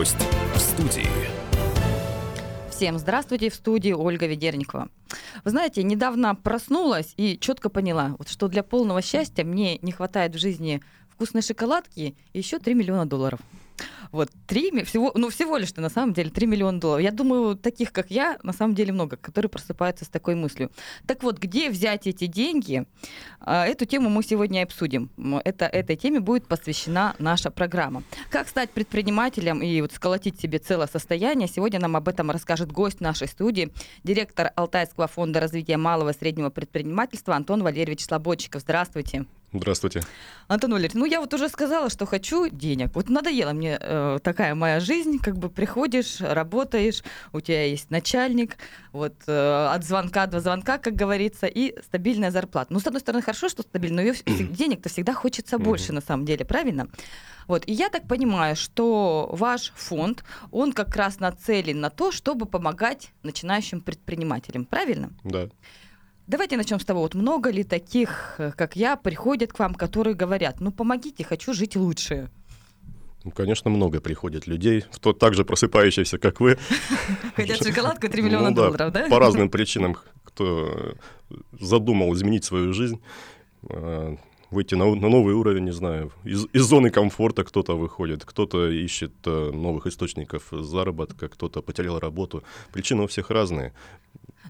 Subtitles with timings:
[0.00, 0.16] Гость
[0.54, 1.10] в студии.
[2.70, 4.88] Всем здравствуйте, в студии Ольга Ведерникова.
[5.44, 10.34] Вы знаете, недавно проснулась и четко поняла, вот, что для полного счастья мне не хватает
[10.34, 13.40] в жизни вкусной шоколадки и еще 3 миллиона долларов.
[14.12, 17.04] Вот, 3, всего, ну, всего лишь-то, на самом деле, 3 миллиона долларов.
[17.04, 20.70] Я думаю, таких, как я, на самом деле много, которые просыпаются с такой мыслью.
[21.06, 22.86] Так вот, где взять эти деньги?
[23.40, 25.10] А, эту тему мы сегодня обсудим.
[25.44, 28.02] Это, этой теме будет посвящена наша программа.
[28.30, 31.48] Как стать предпринимателем и вот сколотить себе целое состояние?
[31.48, 33.72] Сегодня нам об этом расскажет гость нашей студии,
[34.02, 38.62] директор Алтайского фонда развития малого и среднего предпринимательства Антон Валерьевич Слободчиков.
[38.62, 39.26] Здравствуйте.
[39.52, 40.02] Здравствуйте.
[40.46, 42.90] Антон Валерьевич, ну я вот уже сказала, что хочу денег.
[42.94, 48.58] Вот надоела мне э, такая моя жизнь, как бы приходишь, работаешь, у тебя есть начальник,
[48.92, 52.72] вот э, от звонка до звонка, как говорится, и стабильная зарплата.
[52.72, 54.12] Ну, с одной стороны, хорошо, что стабильно, но
[54.54, 56.86] денег-то всегда хочется больше, на самом деле, правильно?
[57.48, 62.46] Вот, и я так понимаю, что ваш фонд, он как раз нацелен на то, чтобы
[62.46, 65.10] помогать начинающим предпринимателям, правильно?
[65.24, 65.48] Да.
[66.30, 70.14] Давайте начнем с того, вот много ли таких, э, как я, приходят к вам, которые
[70.14, 72.30] говорят, ну помогите, хочу жить лучше.
[73.24, 76.56] Ну, конечно, много приходит людей, кто так же просыпающийся, как вы.
[77.34, 79.08] Хотят шоколадку 3 миллиона ну, да, долларов, да?
[79.08, 80.94] По разным причинам, кто
[81.58, 83.00] задумал изменить свою жизнь,
[83.68, 84.16] э,
[84.52, 89.12] выйти на, на новый уровень, не знаю, из, из зоны комфорта кто-то выходит, кто-то ищет
[89.26, 92.44] э, новых источников заработка, кто-то потерял работу.
[92.72, 93.72] Причины у всех разные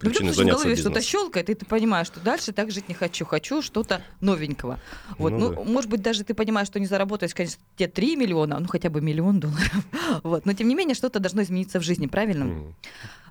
[0.01, 3.25] причины заняться в голове что-то щелкает, и ты понимаешь, что дальше так жить не хочу,
[3.25, 4.81] хочу что-то новенького.
[5.19, 5.62] Вот, ну, ну да.
[5.62, 9.01] может быть, даже ты понимаешь, что не заработаешь, конечно, те 3 миллиона, ну хотя бы
[9.01, 9.73] миллион долларов.
[10.23, 12.45] вот, но тем не менее что-то должно измениться в жизни, правильно?
[12.45, 12.73] Mm.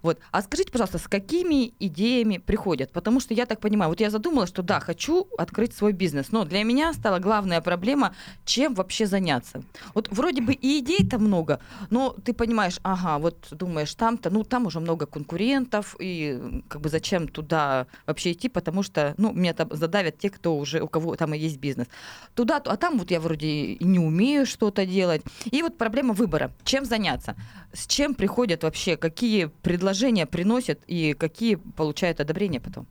[0.01, 0.19] Вот.
[0.31, 2.91] А скажите, пожалуйста, с какими идеями приходят?
[2.91, 6.45] Потому что я так понимаю, вот я задумала, что да, хочу открыть свой бизнес, но
[6.45, 9.63] для меня стала главная проблема, чем вообще заняться.
[9.93, 14.65] Вот вроде бы и идей-то много, но ты понимаешь, ага, вот думаешь, там-то, ну там
[14.65, 19.69] уже много конкурентов, и как бы зачем туда вообще идти, потому что, ну, меня там
[19.71, 21.87] задавят те, кто уже, у кого там и есть бизнес.
[22.35, 25.21] Туда, а там вот я вроде и не умею что-то делать.
[25.45, 27.35] И вот проблема выбора, чем заняться,
[27.73, 32.85] с чем приходят вообще, какие предложения предложения приносят и какие получают одобрение потом?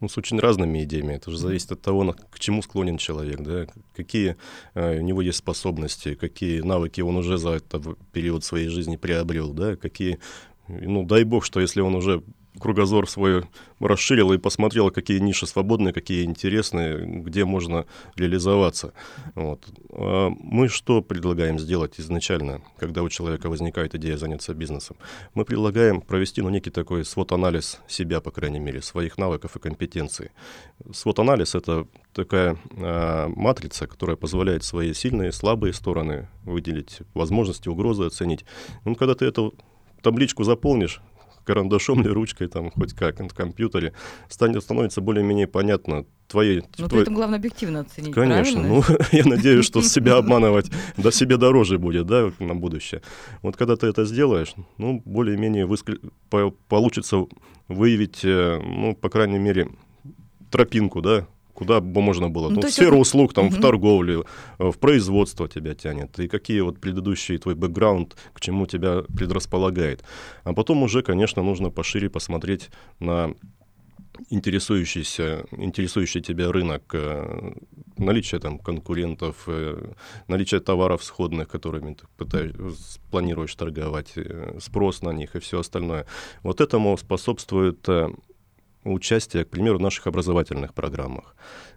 [0.00, 1.14] Ну, с очень разными идеями.
[1.14, 4.36] Это же зависит от того, к чему склонен человек, да, какие
[4.74, 9.52] э, у него есть способности, какие навыки он уже за этот период своей жизни приобрел,
[9.52, 10.18] да, какие,
[10.68, 12.22] ну, дай бог, что если он уже
[12.58, 13.44] кругозор свой
[13.80, 18.92] расширил и посмотрел, какие ниши свободные, какие интересные, где можно реализоваться.
[19.34, 19.66] Вот.
[19.90, 24.96] А мы что предлагаем сделать изначально, когда у человека возникает идея заняться бизнесом?
[25.34, 30.30] Мы предлагаем провести ну, некий такой свод-анализ себя, по крайней мере, своих навыков и компетенций.
[30.92, 38.44] Свод-анализ— это такая э, матрица, которая позволяет свои сильные, слабые стороны выделить, возможности, угрозы оценить.
[38.84, 39.54] Ну, когда ты эту
[40.02, 41.00] табличку заполнишь,
[41.44, 43.92] карандашом или ручкой, там, хоть как, в компьютере,
[44.28, 46.62] станет, становится более-менее понятно твои...
[46.78, 46.88] Но твой...
[46.88, 48.82] при этом главное объективно оценить, Конечно, ну,
[49.12, 53.02] я надеюсь, что себя обманывать до себе дороже будет, да, на будущее.
[53.42, 55.92] Вот когда ты это сделаешь, ну, более-менее выскл...
[56.68, 57.26] получится
[57.68, 59.68] выявить, э, ну, по крайней мере,
[60.50, 62.48] тропинку, да, куда бы можно было.
[62.48, 62.96] Ну, ну, сфера это...
[62.96, 63.56] услуг, там, угу.
[63.56, 64.24] в торговле,
[64.58, 70.04] э, в производство тебя тянет, и какие вот предыдущие твой бэкграунд, к чему тебя предрасполагает.
[70.42, 72.70] А потом уже, конечно, нужно пошире посмотреть
[73.00, 73.34] на
[74.30, 77.52] интересующийся, интересующий тебя рынок, э,
[77.96, 79.92] наличие там конкурентов, э,
[80.28, 82.54] наличие товаров сходных, которыми ты пытаешь,
[83.10, 84.14] планируешь торговать,
[84.60, 86.06] спрос на них и все остальное.
[86.42, 87.88] Вот этому способствует
[88.84, 91.34] участие, к примеру, в наших образовательных программах.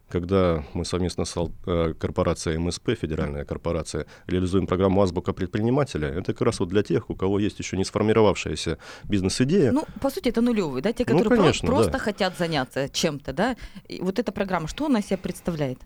[0.10, 1.36] Когда мы совместно с
[1.66, 7.10] э, корпорацией МСП, федеральная корпорация, реализуем программу «Азбука предпринимателя», это как раз вот для тех,
[7.10, 9.72] у кого есть еще не сформировавшаяся бизнес-идея.
[9.74, 12.00] Ну, по сути, это нулевые, да, те, ну, которые ну, конечно, просто да.
[12.00, 13.58] хотят заняться чем-то, да.
[13.90, 15.80] И вот эта программа, что она себя представляет?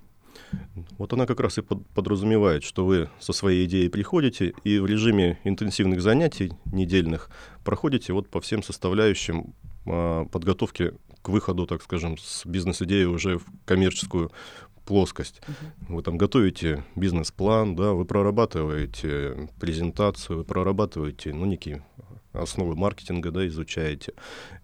[0.98, 5.40] Вот она как раз и подразумевает, что вы со своей идеей приходите и в режиме
[5.44, 7.30] интенсивных занятий недельных
[7.64, 9.54] проходите вот по всем составляющим
[9.84, 14.32] подготовки к выходу, так скажем, с бизнес-идеи уже в коммерческую
[14.86, 15.42] плоскость.
[15.42, 15.96] Uh-huh.
[15.96, 21.84] Вы там готовите бизнес-план, да, вы прорабатываете презентацию, вы прорабатываете, ну, некие
[22.34, 24.14] основы маркетинга, да, изучаете.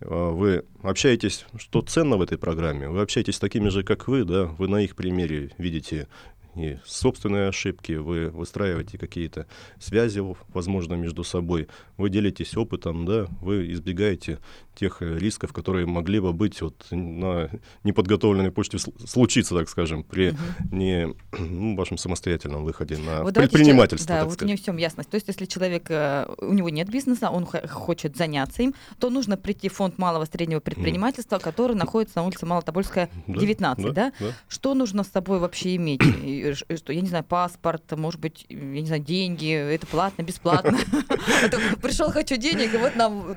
[0.01, 4.23] А, вы общаетесь, что ценно в этой программе, вы общаетесь с такими же, как вы,
[4.23, 6.07] да, вы на их примере видите
[6.57, 9.47] и собственные ошибки, вы выстраиваете какие-то
[9.79, 11.67] связи, возможно, между собой,
[11.97, 14.39] вы делитесь опытом, да, вы избегаете
[14.77, 17.49] тех рисков, которые могли бы быть вот на
[17.83, 20.37] неподготовленной почте случиться, так скажем, при угу.
[20.71, 24.15] не ну, вашем самостоятельном выходе на вот предпринимательство.
[24.15, 24.51] Да, вот сказать.
[24.51, 25.09] не всем ясность.
[25.09, 29.35] То есть, если человек, э, у него нет бизнеса, он хочет заняться им, то нужно
[29.35, 33.91] прийти в фонд малого среднего предпринимательства, который находится на улице Малотобольская, 19, да?
[33.91, 34.13] да?
[34.19, 34.25] да?
[34.47, 36.01] Что нужно с собой вообще иметь?
[36.55, 40.77] Что, я не знаю, паспорт, может быть, я не знаю, деньги, это платно, бесплатно.
[41.43, 43.35] А Пришел, хочу денег, и вот нам,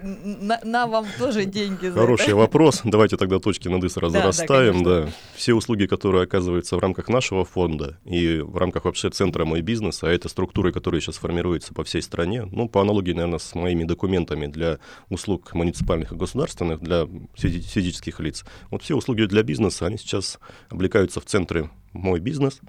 [0.64, 2.80] на вам тоже деньги Хороший вопрос.
[2.84, 4.82] Давайте тогда точки над «и» сразу расставим.
[4.82, 5.08] Да.
[5.34, 10.02] Все услуги, которые оказываются в рамках нашего фонда и в рамках вообще центра «Мой бизнес»,
[10.02, 13.84] а это структуры, которые сейчас формируются по всей стране, ну, по аналогии, наверное, с моими
[13.84, 14.78] документами для
[15.08, 18.44] услуг муниципальных и государственных, для физических лиц.
[18.70, 22.60] Вот все услуги для бизнеса, они сейчас облекаются в центры мой бизнес.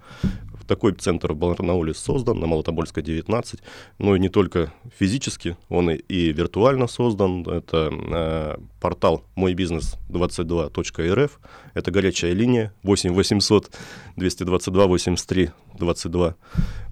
[0.68, 3.60] Такой центр в Барнауле создан, на Молотобольской 19.
[3.98, 7.46] Но и не только физически, он и, и виртуально создан.
[7.46, 11.40] Это э, портал мой бизнес 22.рф.
[11.74, 13.72] Это горячая линия 8 800
[14.16, 16.36] 222 83 22.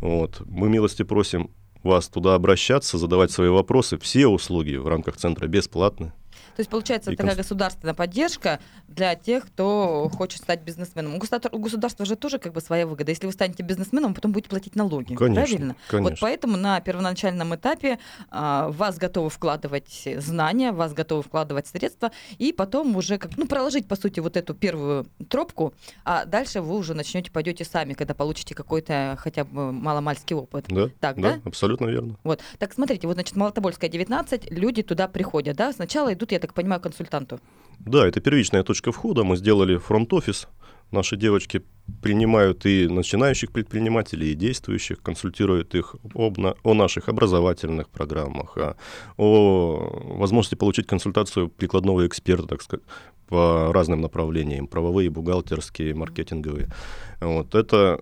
[0.01, 0.41] Вот.
[0.45, 1.49] Мы милости просим
[1.83, 3.97] вас туда обращаться, задавать свои вопросы.
[3.97, 6.11] Все услуги в рамках центра бесплатны.
[6.59, 7.45] То есть, получается, и такая конс...
[7.45, 8.59] государственная поддержка
[8.89, 11.15] для тех, кто хочет стать бизнесменом.
[11.15, 13.11] У государства, у государства же тоже как бы своя выгода.
[13.11, 15.15] Если вы станете бизнесменом, потом будете платить налоги.
[15.15, 15.75] Конечно, правильно?
[15.87, 16.09] Конечно.
[16.09, 17.97] Вот поэтому на первоначальном этапе
[18.29, 23.87] а, вас готовы вкладывать знания, вас готовы вкладывать средства, и потом уже как, ну, проложить,
[23.87, 25.73] по сути, вот эту первую тропку,
[26.03, 30.65] а дальше вы уже начнете, пойдете сами, когда получите какой-то хотя бы маломальский опыт.
[30.67, 31.41] Да, так, да, да?
[31.45, 32.17] абсолютно верно.
[32.25, 32.41] Вот.
[32.57, 35.71] Так, смотрите, вот, значит, Малотобольская 19, люди туда приходят, да?
[35.71, 37.39] Сначала идут, я так понимаю, консультанту.
[37.79, 39.23] Да, это первичная точка входа.
[39.23, 40.47] Мы сделали фронт-офис.
[40.91, 41.61] Наши девочки
[42.01, 48.75] принимают и начинающих предпринимателей, и действующих, консультируют их об, о наших образовательных программах, о,
[49.17, 52.85] о возможности получить консультацию прикладного эксперта, так сказать,
[53.27, 56.69] по разным направлениям, правовые, бухгалтерские, маркетинговые.
[57.21, 58.01] Вот это,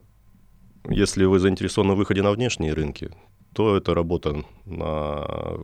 [0.90, 3.10] если вы заинтересованы в выходе на внешние рынки,
[3.54, 5.58] то это работа на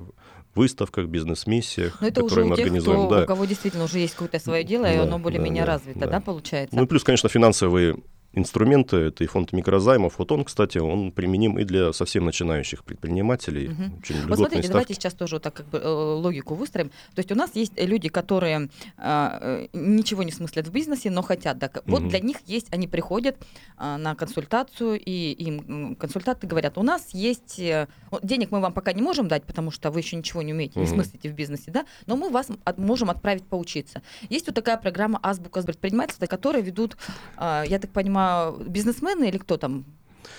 [0.55, 3.07] выставках, бизнес-миссиях, Но это которые уже мы тех, организуем.
[3.07, 3.23] Кто, да.
[3.23, 6.07] У кого действительно уже есть какое-то свое дело, да, и оно более-менее да, развито, да,
[6.07, 6.75] да, получается?
[6.75, 7.97] Ну и плюс, конечно, финансовые
[8.33, 10.17] инструменты, это и фонд микрозаймов.
[10.17, 13.69] Вот он, кстати, он применим и для совсем начинающих предпринимателей.
[13.69, 13.83] Угу.
[13.99, 14.67] Очень вот смотрите, ставки.
[14.67, 16.89] давайте сейчас тоже вот так как бы э, логику выстроим.
[17.13, 21.59] То есть у нас есть люди, которые э, ничего не смыслят в бизнесе, но хотят.
[21.59, 22.09] Да, вот угу.
[22.09, 23.37] для них есть, они приходят
[23.77, 27.87] э, на консультацию, и им консультанты говорят, у нас есть, э,
[28.23, 30.81] денег мы вам пока не можем дать, потому что вы еще ничего не умеете, угу.
[30.81, 34.01] не смыслите в бизнесе, да, но мы вас от, можем отправить поучиться.
[34.29, 36.97] Есть вот такая программа «Азбука предпринимательства», которая ведут,
[37.37, 38.22] э, я так понимаю,
[38.65, 39.85] бизнесмены или кто там?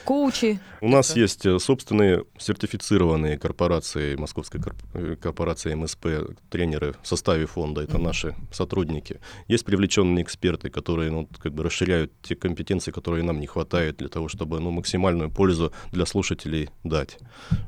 [0.05, 0.59] Коучи?
[0.81, 1.21] У нас это?
[1.21, 4.61] есть э, собственные сертифицированные корпорации, московской
[4.95, 6.07] э, корпорации МСП,
[6.51, 8.03] тренеры в составе фонда, это mm-hmm.
[8.03, 9.21] наши сотрудники.
[9.49, 14.09] Есть привлеченные эксперты, которые ну, как бы расширяют те компетенции, которые нам не хватает для
[14.09, 17.19] того, чтобы ну, максимальную пользу для слушателей дать.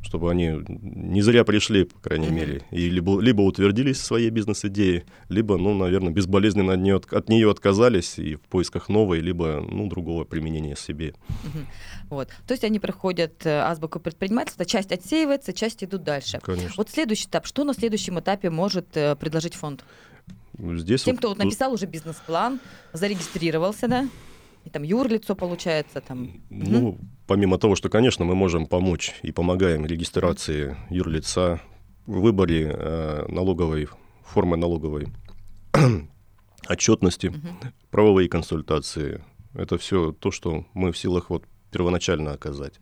[0.03, 2.31] Чтобы они не зря пришли, по крайней mm-hmm.
[2.31, 7.29] мере, и либо, либо утвердились в своей бизнес-идее, либо, ну, наверное, безболезненно от нее, от
[7.29, 11.15] нее отказались и в поисках новой, либо ну, другого применения себе.
[11.29, 11.67] Mm-hmm.
[12.11, 12.29] Вот.
[12.47, 16.39] То есть они проходят э, азбуку предпринимательства, часть отсеивается, часть идут дальше.
[16.43, 16.75] Конечно.
[16.77, 17.47] Вот следующий этап.
[17.47, 19.85] Что на следующем этапе может э, предложить фонд?
[20.59, 22.61] Здесь Тем, вот, кто вот написал уже бизнес-план,
[22.93, 24.09] зарегистрировался, да?
[24.65, 26.43] И там юрлицо получается там.
[26.51, 26.99] Ну, угу.
[27.27, 31.61] помимо того, что, конечно, мы можем помочь и помогаем регистрации юрлица,
[32.07, 33.89] в выборе э, налоговой
[34.25, 35.09] формы налоговой
[36.69, 37.39] отчетности, угу.
[37.91, 39.25] правовые консультации.
[39.55, 41.45] Это все то, что мы в силах вот
[41.77, 42.81] первоначально оказать.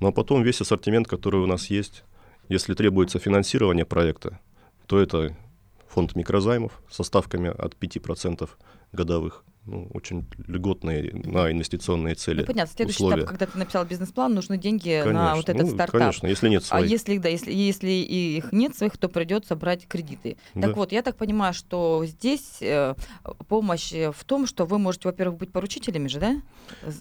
[0.00, 2.04] Ну а потом весь ассортимент, который у нас есть,
[2.48, 4.38] если требуется финансирование проекта,
[4.86, 5.36] то это
[5.88, 8.48] фонд микрозаймов со ставками от 5%
[8.92, 12.40] годовых ну, очень льготные на инвестиционные цели.
[12.40, 13.22] Ну, понятно, следующий условия.
[13.22, 15.12] этап, когда ты написал бизнес-план, нужны деньги конечно.
[15.12, 16.00] на вот этот ну, стартап.
[16.00, 16.84] Конечно, если нет своих.
[16.84, 20.36] А если, да, если, если их нет своих, то придется брать кредиты.
[20.54, 20.68] Да.
[20.68, 22.94] Так вот, я так понимаю, что здесь э,
[23.48, 26.40] помощь в том, что вы можете, во-первых, быть поручителями же, да?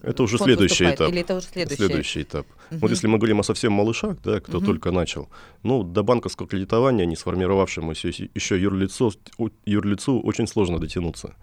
[0.01, 1.09] Это уже Фонд следующий этап.
[1.09, 1.83] Или это уже следующий?
[1.83, 2.47] Следующий этап.
[2.71, 2.79] Угу.
[2.79, 4.65] Вот если мы говорим о совсем малышах, да, кто угу.
[4.65, 5.29] только начал,
[5.63, 9.11] ну, до банковского кредитования, не сформировавшемуся еще юрлицо,
[9.65, 11.35] юрлицу очень сложно дотянуться.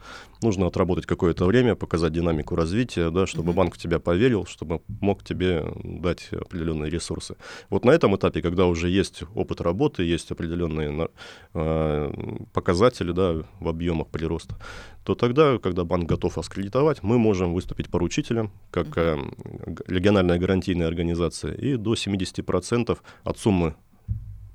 [0.42, 3.56] Нужно отработать какое-то время, показать динамику развития, да, чтобы mm-hmm.
[3.56, 7.36] банк в тебя поверил, чтобы мог тебе дать определенные ресурсы.
[7.70, 11.08] Вот на этом этапе, когда уже есть опыт работы, есть определенные
[11.54, 12.12] э,
[12.52, 14.56] показатели да, в объемах прироста,
[15.04, 19.18] то тогда, когда банк готов вас кредитовать, мы можем выступить поручителем, как э,
[19.86, 23.74] региональная гарантийная организация, и до 70% от суммы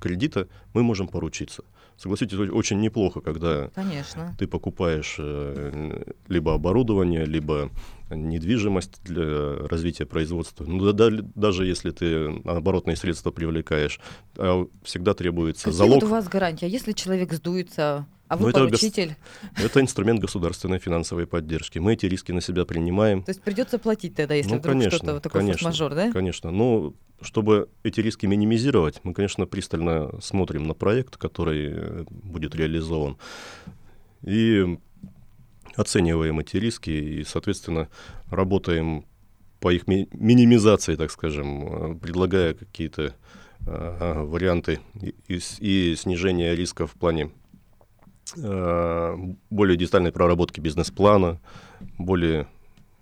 [0.00, 1.64] кредита мы можем поручиться.
[1.96, 4.34] Согласитесь, очень неплохо, когда Конечно.
[4.38, 7.70] ты покупаешь э, либо оборудование, либо
[8.10, 10.64] недвижимость для развития производства.
[10.64, 13.98] Ну, да, да, даже если ты оборотные средства привлекаешь,
[14.36, 15.94] а всегда требуется Какие залог.
[15.94, 16.66] вот у вас гарантия?
[16.66, 19.16] А если человек сдуется, а вы ну, поручитель?
[19.56, 21.78] Это, это инструмент государственной финансовой поддержки.
[21.78, 23.22] Мы эти риски на себя принимаем.
[23.22, 26.12] То есть придется платить тогда, если ну, вдруг что-то такое форс-мажор, да?
[26.12, 26.50] Конечно.
[26.50, 33.16] Но чтобы эти риски минимизировать, мы, конечно, пристально смотрим на проект, который э, будет реализован.
[34.22, 34.78] И
[35.74, 37.88] оцениваем эти риски и, соответственно,
[38.30, 39.06] работаем
[39.60, 43.14] по их ми- минимизации, так скажем, э, предлагая какие-то
[43.66, 47.30] э, варианты и, и, и снижения риска в плане
[48.36, 51.40] более детальной проработки бизнес-плана,
[51.98, 52.46] более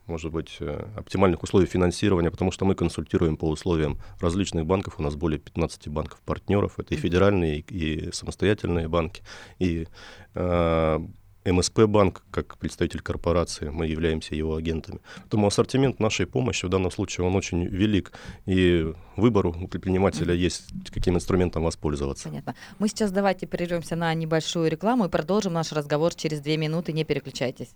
[0.07, 4.95] может быть, э, оптимальных условий финансирования, потому что мы консультируем по условиям различных банков.
[4.99, 6.79] У нас более 15 банков-партнеров.
[6.79, 9.23] Это и федеральные, и самостоятельные банки,
[9.59, 9.87] и
[10.35, 11.01] э,
[11.47, 15.01] МСП банк, как представитель корпорации, мы являемся его агентами.
[15.17, 18.13] Поэтому ассортимент нашей помощи в данном случае, он очень велик,
[18.47, 22.29] и выбор у предпринимателя есть, каким инструментом воспользоваться.
[22.29, 22.55] Понятно.
[22.79, 26.93] Мы сейчас давайте прервемся на небольшую рекламу и продолжим наш разговор через две минуты.
[26.93, 27.71] Не переключайтесь.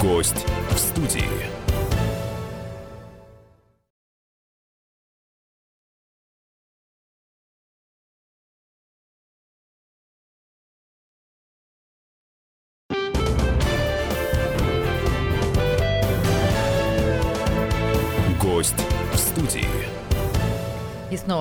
[0.00, 1.37] Гость в студии.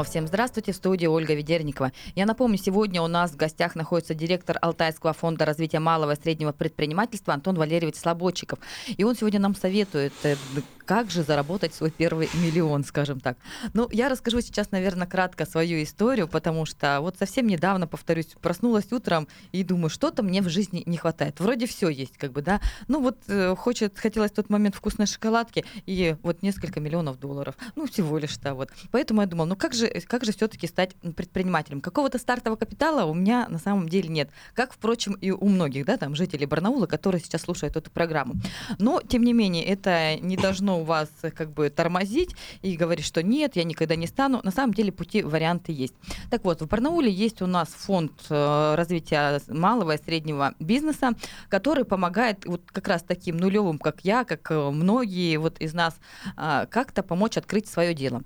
[0.08, 1.92] Всем здравствуйте, в студии Ольга Ведерникова.
[2.16, 6.54] Я напомню, сегодня у нас в гостях находится директор Алтайского фонда развития малого и среднего
[6.54, 8.58] предпринимательства Антон Валерьевич Слободчиков.
[8.96, 10.38] И он сегодня нам советует, э,
[10.86, 13.38] как же заработать свой первый миллион, скажем так.
[13.74, 18.92] Ну, я расскажу сейчас, наверное, кратко свою историю, потому что вот совсем недавно, повторюсь, проснулась
[18.94, 21.42] утром и думаю, что-то мне в жизни не хватает.
[21.42, 22.62] Вроде все есть, как бы, да.
[22.88, 27.56] Ну вот э, хочет, хотелось в тот момент вкусной шоколадки и вот несколько миллионов долларов.
[27.76, 28.70] Ну, всего лишь-то вот.
[28.92, 31.82] Поэтому я думала, ну как же, как же все-таки стать предпринимателем?
[31.82, 34.30] Какого-то стартового капитала у меня на самом деле нет.
[34.54, 38.36] Как, впрочем, и у многих, да, там, жителей Барнаула, которые сейчас слушают эту программу.
[38.80, 43.24] Но, тем не менее, это не должно у вас как бы тормозить и говорить, что
[43.24, 44.42] нет, я никогда не стану.
[44.44, 45.94] На самом деле пути, варианты есть.
[46.30, 51.14] Так вот, в Барнауле есть у нас фонд э, развития малого и среднего бизнеса,
[51.50, 55.96] который помогает вот как раз таким нулевым, как я, как э, многие вот из нас,
[56.36, 58.22] а, как-то помочь открыть свое дело.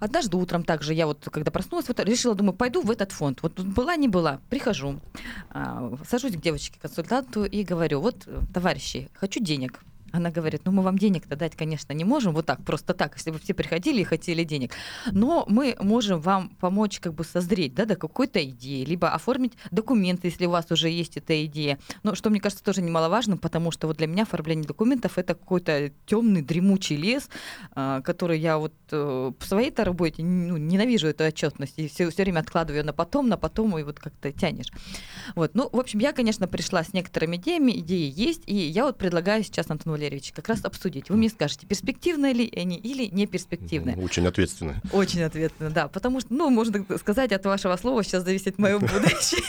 [0.00, 3.40] Однажды утром также я вот, когда проснулась, вот, решила, думаю, пойду в этот фонд.
[3.42, 5.00] Вот была, не была, прихожу,
[5.50, 9.80] а, сажусь к девочке-консультанту и говорю, вот, товарищи, хочу денег.
[10.14, 13.32] Она говорит, ну мы вам денег-то дать, конечно, не можем, вот так, просто так, если
[13.32, 14.70] бы все приходили и хотели денег.
[15.10, 20.28] Но мы можем вам помочь как бы созреть да, до какой-то идеи, либо оформить документы,
[20.28, 21.80] если у вас уже есть эта идея.
[22.04, 25.90] Но что мне кажется тоже немаловажным, потому что вот для меня оформление документов это какой-то
[26.06, 27.28] темный, дремучий лес,
[27.72, 32.22] а, который я вот э, в своей-то работе ну, ненавижу эту отчетность и все, все
[32.22, 34.70] время откладываю ее на потом, на потом, и вот как-то тянешь.
[35.34, 35.54] Вот.
[35.54, 39.42] Ну, в общем, я, конечно, пришла с некоторыми идеями, идеи есть, и я вот предлагаю
[39.42, 41.08] сейчас Антону Валерьевич, как раз обсудить.
[41.08, 43.96] Вы мне скажете, перспективные ли они или не перспективные.
[43.96, 44.80] Очень ответственно.
[44.92, 45.88] Очень ответственно, да.
[45.88, 49.42] Потому что, ну, можно сказать, от вашего слова сейчас зависит мое будущее.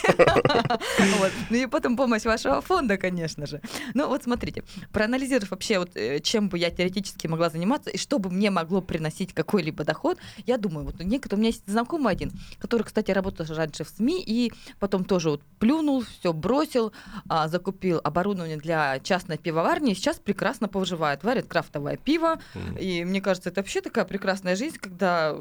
[1.50, 3.60] Ну и потом помощь вашего фонда, конечно же.
[3.94, 8.18] Ну вот смотрите, проанализировав вообще, вот э, чем бы я теоретически могла заниматься и что
[8.18, 12.32] бы мне могло приносить какой-либо доход, я думаю, вот некоторые, у меня есть знакомый один,
[12.58, 16.92] который, кстати, работал раньше в СМИ и потом тоже вот плюнул, все бросил,
[17.28, 22.38] а, закупил оборудование для частной пивоварни, сейчас прекрасно прекрасно поживает, варит крафтовое пиво.
[22.54, 22.80] Mm.
[22.80, 25.34] И мне кажется, это вообще такая прекрасная жизнь, когда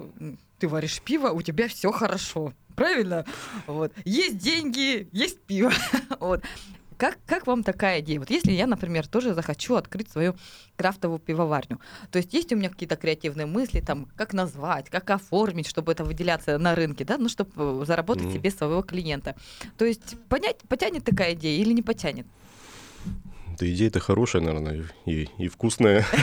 [0.58, 2.54] ты варишь пиво, у тебя все хорошо.
[2.76, 3.24] Правильно?
[3.68, 3.92] Вот.
[4.04, 5.72] Есть деньги, есть пиво.
[6.20, 6.42] вот.
[6.98, 8.18] Как, как вам такая идея?
[8.20, 10.36] Вот если я, например, тоже захочу открыть свою
[10.76, 15.68] крафтовую пивоварню, то есть есть у меня какие-то креативные мысли, там, как назвать, как оформить,
[15.68, 18.34] чтобы это выделяться на рынке, да, ну, чтобы э, заработать mm.
[18.34, 19.36] себе своего клиента.
[19.78, 22.26] То есть понять, потянет такая идея или не потянет?
[23.60, 26.06] Да идея-то хорошая, наверное, и, и вкусная.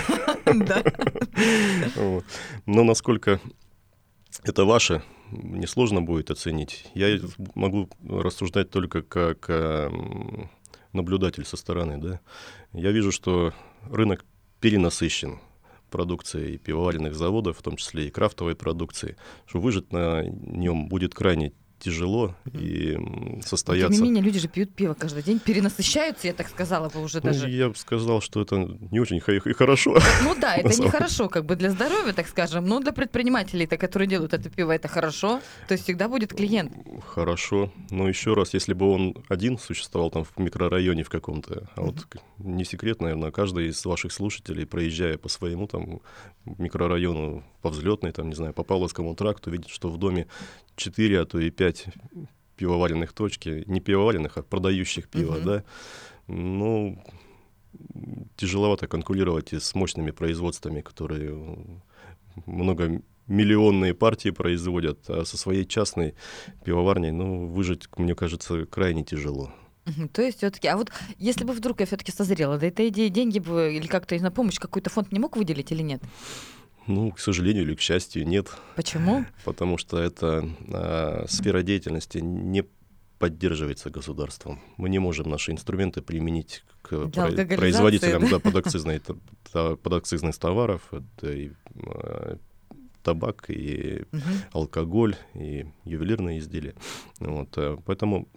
[0.45, 0.83] Да.
[2.67, 3.41] Но насколько
[4.43, 6.87] это ваше, несложно будет оценить.
[6.95, 7.19] Я
[7.55, 10.51] могу рассуждать только как эм,
[10.93, 11.99] наблюдатель со стороны.
[11.99, 12.21] Да?
[12.73, 13.55] Я вижу, что
[13.91, 14.25] рынок
[14.61, 15.39] перенасыщен
[15.91, 21.53] продукцией пивоваренных заводов, в том числе и крафтовой продукции, что выжить на нем будет крайне
[21.83, 22.97] тяжело и
[23.45, 23.91] состояться.
[23.91, 27.03] Но, тем не менее, люди же пьют пиво каждый день, перенасыщаются, я так сказала бы
[27.03, 27.51] уже ну, даже.
[27.51, 28.57] Я бы сказал, что это
[28.91, 29.99] не очень и хорошо.
[30.23, 34.09] Ну да, это не хорошо как бы для здоровья, так скажем, но для предпринимателей-то, которые
[34.09, 36.73] делают это пиво, это хорошо, то есть всегда будет клиент.
[37.07, 41.81] Хорошо, но еще раз, если бы он один существовал там в микрорайоне в каком-то, а
[41.83, 42.07] вот
[42.39, 46.01] не секрет, наверное, каждый из ваших слушателей, проезжая по своему там
[46.45, 50.27] микрорайону, по взлетной, там, не знаю, по Павловскому тракту, видит, что в доме
[50.77, 51.87] 4, а то и 5
[52.57, 55.45] пивоваренных точки, не пивоваренных, а продающих пиво, uh-huh.
[55.45, 55.65] да,
[56.29, 57.03] ну,
[58.37, 61.35] тяжеловато конкурировать и с мощными производствами, которые
[62.47, 66.15] много миллионные партии производят, а со своей частной
[66.65, 69.53] пивоварней, ну, выжить, мне кажется, крайне тяжело.
[70.13, 73.41] То есть все-таки, а вот если бы вдруг я все-таки созрела до этой идеи, деньги
[73.41, 76.01] бы или как-то на помощь какой-то фонд не мог выделить или нет?
[76.87, 78.49] Ну, к сожалению или к счастью, нет.
[78.77, 79.25] Почему?
[79.45, 82.65] Потому что эта а, сфера деятельности не
[83.19, 84.61] поддерживается государством.
[84.77, 88.41] Мы не можем наши инструменты применить к Для производителям да?
[88.41, 89.03] подакцизных,
[89.53, 90.83] подакцизных товаров.
[90.93, 91.53] Это и
[91.87, 92.37] а,
[93.03, 94.21] табак, и угу.
[94.53, 96.75] алкоголь, и ювелирные изделия.
[97.21, 98.29] Вот, а, поэтому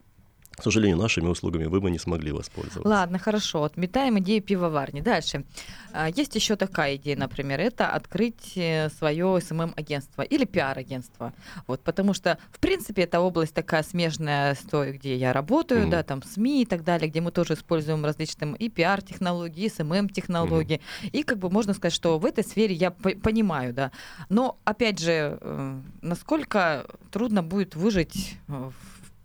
[0.55, 2.87] к сожалению, нашими услугами вы бы не смогли воспользоваться.
[2.87, 3.63] Ладно, хорошо.
[3.63, 5.01] Отметаем идею пивоварни.
[5.01, 5.43] Дальше.
[5.91, 11.33] А, есть еще такая идея, например, это открыть э, свое СММ-агентство или пиар-агентство.
[11.67, 15.89] Вот, потому что, в принципе, эта область такая смежная с той, где я работаю, mm
[15.89, 20.81] да, там СМИ и так далее, где мы тоже используем различные и пиар-технологии, и СММ-технологии.
[21.03, 23.91] mm И как бы можно сказать, что в этой сфере я понимаю, да.
[24.29, 28.73] Но, опять же, э, насколько трудно будет выжить в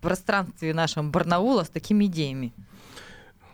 [0.01, 2.53] пространстве нашем Барнаула с такими идеями?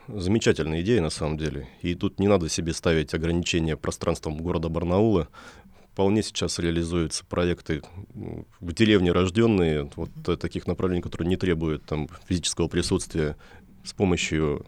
[0.08, 1.68] Замечательная идея, на самом деле.
[1.82, 5.28] И тут не надо себе ставить ограничения пространством города Барнаула.
[5.92, 7.82] Вполне сейчас реализуются проекты
[8.14, 13.36] в деревне рожденные, вот таких направлений, которые не требуют там, физического присутствия
[13.84, 14.66] с помощью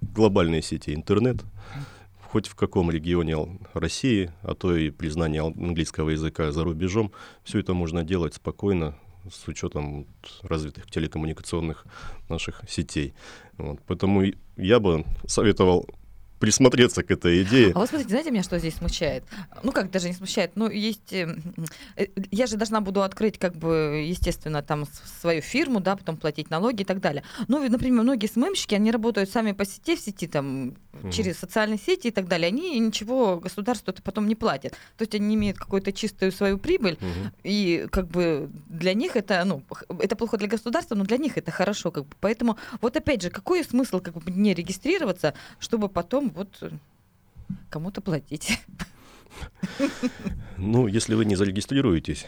[0.00, 1.42] глобальной сети интернет,
[2.30, 7.72] хоть в каком регионе России, а то и признание английского языка за рубежом, все это
[7.72, 8.94] можно делать спокойно,
[9.32, 10.06] с учетом
[10.42, 11.86] развитых телекоммуникационных
[12.28, 13.14] наших сетей.
[13.56, 13.80] Вот.
[13.86, 14.24] Поэтому
[14.56, 15.88] я бы советовал
[16.38, 17.72] присмотреться к этой идее.
[17.74, 19.24] А вот смотрите, знаете, меня что здесь смущает?
[19.62, 21.12] Ну, как даже не смущает, ну, есть...
[21.12, 21.36] Э,
[21.96, 24.86] э, я же должна буду открыть, как бы, естественно, там
[25.20, 27.22] свою фирму, да, потом платить налоги и так далее.
[27.48, 31.10] Ну, например, многие СММщики, они работают сами по сети, в сети, там, угу.
[31.10, 32.48] через социальные сети и так далее.
[32.48, 34.72] Они ничего государству это потом не платят.
[34.96, 37.32] То есть они имеют какую-то чистую свою прибыль, угу.
[37.42, 39.62] и, как бы, для них это, ну,
[40.00, 42.14] это плохо для государства, но для них это хорошо, как бы.
[42.20, 46.48] Поэтому, вот опять же, какой смысл, как бы, не регистрироваться, чтобы потом вот
[47.70, 48.58] кому-то платить.
[50.56, 52.26] Ну, если вы не зарегистрируетесь,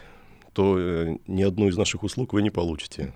[0.53, 3.13] то э, ни одну из наших услуг вы не получите.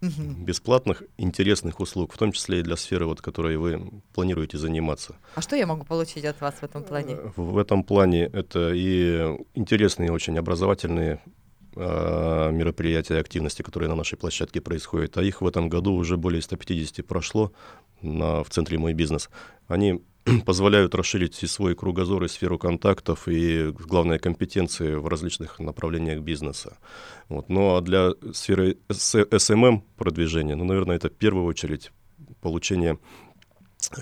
[0.00, 5.16] Бесплатных, интересных услуг, в том числе и для сферы, вот, которой вы планируете заниматься.
[5.34, 7.14] А что я могу получить от вас в этом плане?
[7.14, 11.20] Э, в этом плане это и интересные, очень образовательные
[11.74, 15.16] э, мероприятия, активности, которые на нашей площадке происходят.
[15.16, 17.52] А их в этом году уже более 150 прошло
[18.02, 19.30] на, в центре «Мой бизнес».
[19.66, 20.02] Они
[20.44, 26.76] позволяют расширить и свой кругозор, и сферу контактов, и, главное, компетенции в различных направлениях бизнеса.
[27.28, 27.48] Вот.
[27.48, 31.92] Ну а для сферы SMM продвижения, ну, наверное, это в первую очередь
[32.40, 32.98] получение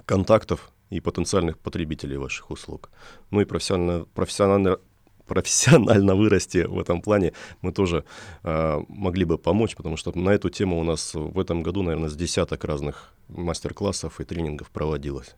[0.06, 2.90] контактов и потенциальных потребителей ваших услуг.
[3.30, 4.78] Ну и профессионально, профессионально,
[5.26, 7.32] профессионально вырасти в этом плане
[7.62, 8.04] мы тоже
[8.42, 12.08] э, могли бы помочь, потому что на эту тему у нас в этом году, наверное,
[12.08, 15.34] с десяток разных мастер-классов и тренингов проводилось.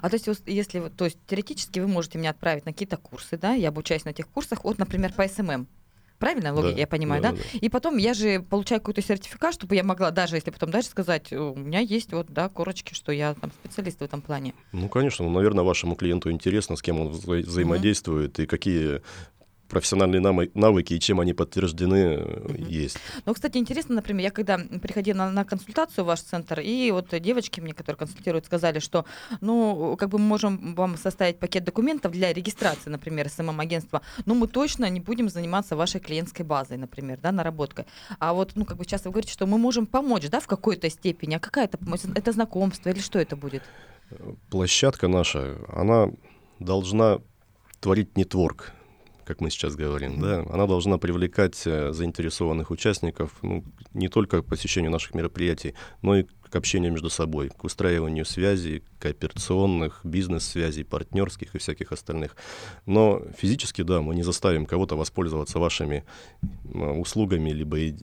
[0.00, 3.52] А то есть, если, то есть теоретически вы можете меня отправить на какие-то курсы, да,
[3.52, 5.66] я обучаюсь на этих курсах, вот, например, по SMM.
[6.24, 7.36] Правильно, логика, да, я понимаю, да, да?
[7.36, 7.58] да?
[7.58, 11.30] И потом я же получаю какой-то сертификат, чтобы я могла, даже если потом дальше сказать,
[11.34, 14.54] у меня есть вот, да, корочки, что я там специалист в этом плане.
[14.72, 18.42] Ну, конечно, ну, наверное, вашему клиенту интересно, с кем он вза- взаимодействует mm-hmm.
[18.44, 19.02] и какие
[19.74, 20.20] профессиональные
[20.54, 22.84] навыки и чем они подтверждены, mm-hmm.
[22.84, 22.98] есть.
[23.26, 27.08] Ну, кстати, интересно, например, я когда приходила на, на консультацию в ваш центр, и вот
[27.20, 29.04] девочки мне, которые консультируют, сказали, что,
[29.40, 34.46] ну, как бы мы можем вам составить пакет документов для регистрации, например, СММ-агентства, но мы
[34.46, 37.86] точно не будем заниматься вашей клиентской базой, например, да, наработкой.
[38.18, 40.88] А вот, ну, как бы часто вы говорите, что мы можем помочь, да, в какой-то
[40.88, 41.34] степени.
[41.34, 42.00] А какая это помощь?
[42.14, 43.62] Это знакомство или что это будет?
[44.50, 46.10] Площадка наша, она
[46.60, 47.18] должна
[47.80, 48.72] творить нетворк
[49.24, 54.46] как мы сейчас говорим, да, она должна привлекать э, заинтересованных участников ну, не только к
[54.46, 61.54] посещению наших мероприятий, но и к общению между собой, к устраиванию связей, кооперационных, бизнес-связей, партнерских
[61.54, 62.36] и всяких остальных.
[62.86, 66.04] Но физически, да, мы не заставим кого-то воспользоваться вашими
[66.72, 67.94] услугами, либо и,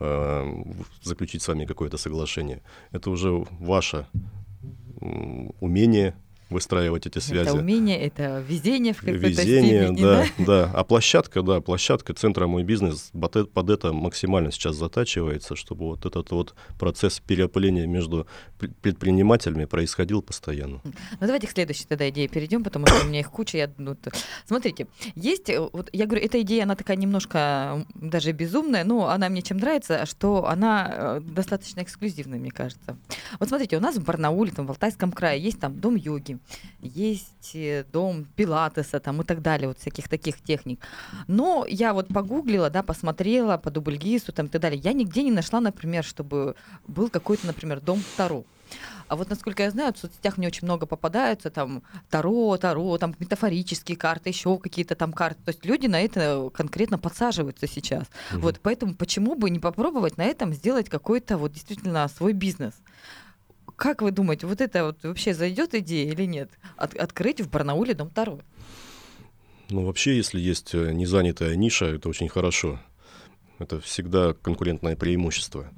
[0.00, 0.64] э,
[1.02, 2.62] заключить с вами какое-то соглашение.
[2.92, 4.06] Это уже ваше
[5.60, 6.14] умение
[6.48, 7.48] выстраивать эти связи.
[7.48, 10.70] Это умение, это везение в какой-то Везение, степени, да, да, да.
[10.74, 16.30] А площадка, да, площадка центра «Мой бизнес» под это максимально сейчас затачивается, чтобы вот этот
[16.30, 18.26] вот процесс переопыления между
[18.58, 20.80] предпринимателями происходил постоянно.
[20.84, 23.58] Ну давайте к следующей тогда идее перейдем, потому что у меня их куча.
[23.58, 23.96] Я, ну,
[24.46, 29.28] смотрите, есть, э, вот я говорю, эта идея, она такая немножко даже безумная, но она
[29.28, 32.96] мне чем нравится, что она э, достаточно эксклюзивная, мне кажется.
[33.40, 36.35] Вот смотрите, у нас в Барнауле, там, в Алтайском крае есть там дом йоги,
[36.80, 40.80] есть э, дом пилатеса там и так далее, вот всяких таких техник.
[41.26, 44.80] Но я вот погуглила, да, посмотрела по дубльгисту там и так далее.
[44.82, 48.44] Я нигде не нашла, например, чтобы был какой-то, например, дом Таро.
[49.08, 53.14] А вот насколько я знаю, в соцсетях мне очень много попадаются там Таро, Таро, там
[53.18, 55.40] метафорические карты, еще какие-то там карты.
[55.44, 58.04] То есть люди на это конкретно подсаживаются сейчас.
[58.32, 58.40] Угу.
[58.40, 62.74] Вот поэтому почему бы не попробовать на этом сделать какой-то вот действительно свой бизнес?
[63.76, 66.50] Как вы думаете, вот это вот вообще зайдет идея или нет?
[66.76, 68.40] От, открыть в Барнауле дом Таро?
[69.68, 72.80] Ну, вообще, если есть э, незанятая ниша, это очень хорошо.
[73.58, 75.70] Это всегда конкурентное преимущество.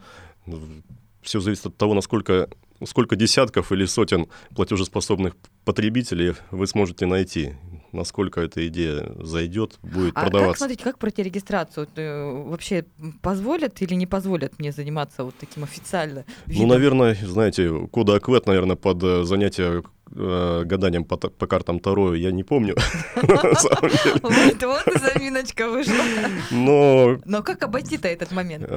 [1.22, 2.48] Все зависит от того, насколько
[2.84, 7.56] сколько десятков или сотен платежеспособных потребителей вы сможете найти
[7.92, 10.52] насколько эта идея зайдет, будет а продаваться.
[10.52, 11.88] Как, смотрите, как пройти регистрацию?
[11.96, 12.84] Э, вообще
[13.22, 16.24] позволят или не позволят мне заниматься вот таким официально?
[16.46, 16.68] Ну, видом?
[16.68, 19.82] Ну, наверное, знаете, кода АКВЭД, наверное, под э, занятие
[20.14, 22.76] э, гаданием по, по картам Таро я не помню.
[24.22, 25.94] Вот и заминочка вышла.
[26.50, 28.68] Но Но как обойти-то этот момент?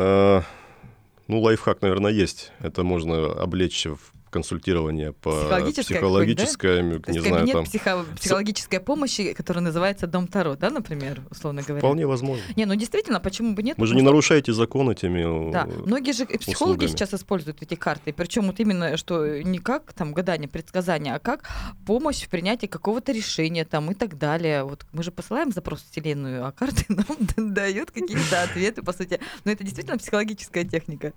[1.27, 2.51] Ну, лайфхак, наверное, есть.
[2.59, 7.11] Это можно облечь в консультирование по психологической, да?
[7.11, 7.65] не знаю, кабинет там...
[7.65, 11.79] психо- психологической помощи, который называется Дом Таро, да, например, условно говоря?
[11.79, 12.43] Вполне возможно.
[12.55, 13.77] Не, ну действительно, почему бы нет?
[13.77, 16.87] Вы же не нарушаете закон этими Да, многие же психологи услугами.
[16.87, 21.49] сейчас используют эти карты, причем вот именно, что не как там гадание, предсказание, а как
[21.85, 24.63] помощь в принятии какого-то решения там и так далее.
[24.63, 29.19] Вот мы же посылаем запрос в Вселенную, а карты нам дают какие-то ответы, по сути.
[29.43, 31.13] Но это действительно психологическая техника.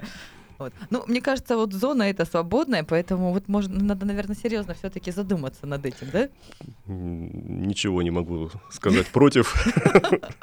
[0.65, 0.73] Вот.
[0.89, 5.67] Ну, мне кажется, вот зона это свободная, поэтому вот можно, надо, наверное, серьезно все-таки задуматься
[5.67, 6.29] над этим, да?
[6.87, 9.55] Ничего не могу сказать против.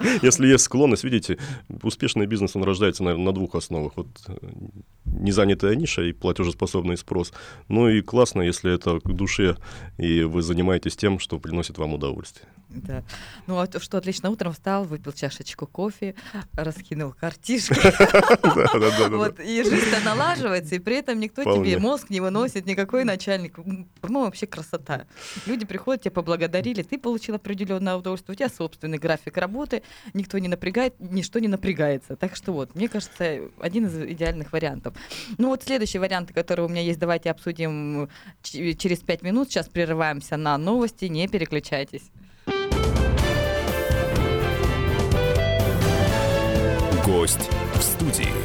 [0.22, 1.40] Если есть склонность, видите,
[1.82, 3.94] успешный бизнес, он рождается, наверное, на двух основах.
[3.96, 4.36] Вот э,
[5.06, 7.34] незанятая ниша и платежеспособный спрос.
[7.68, 9.58] Ну и классно, если это к душе,
[9.98, 12.48] и вы занимаетесь тем, что приносит вам удовольствие.
[12.70, 13.04] Да.
[13.48, 16.16] Ну, а что отлично утром встал, выпил чашечку кофе,
[16.54, 17.72] раскинул картишки.
[19.12, 23.56] Вот, и жизнь налаживается, и при этом никто тебе мозг не выносит, никакой начальник.
[24.02, 25.08] По-моему, вообще красота.
[25.45, 30.47] Люди приходят, тебя поблагодарили, ты получил определенное удовольствие, у тебя собственный график работы, никто не
[30.47, 32.15] напрягает, ничто не напрягается.
[32.15, 34.95] Так что вот, мне кажется, один из идеальных вариантов.
[35.38, 38.10] Ну вот следующий вариант, который у меня есть, давайте обсудим
[38.41, 39.50] через пять минут.
[39.50, 42.12] Сейчас прерываемся на новости, не переключайтесь.
[47.06, 48.41] Гость в студии.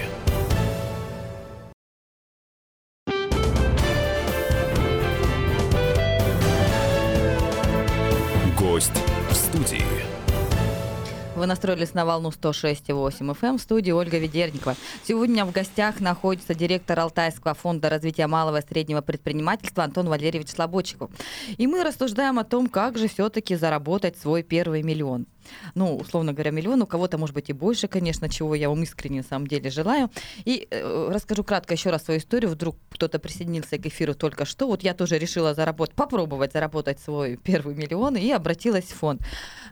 [11.37, 14.75] Вы настроились на волну 106,8 FM эм в студии Ольга Ведерникова.
[15.05, 21.11] Сегодня в гостях находится директор Алтайского фонда развития малого и среднего предпринимательства Антон Валерьевич Слободчиков.
[21.59, 25.27] И мы рассуждаем о том, как же все-таки заработать свой первый миллион
[25.75, 29.19] ну, условно говоря, миллион, у кого-то, может быть, и больше, конечно, чего я вам искренне,
[29.19, 30.11] на самом деле, желаю.
[30.45, 34.67] И э, расскажу кратко еще раз свою историю, вдруг кто-то присоединился к эфиру только что.
[34.67, 39.23] Вот я тоже решила заработать, попробовать заработать свой первый миллион и обратилась в фонд.